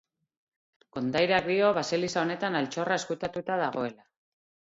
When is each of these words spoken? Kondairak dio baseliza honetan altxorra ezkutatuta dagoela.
Kondairak 0.95 1.49
dio 1.49 1.67
baseliza 1.79 2.23
honetan 2.23 2.59
altxorra 2.61 2.99
ezkutatuta 3.03 3.59
dagoela. 3.67 4.09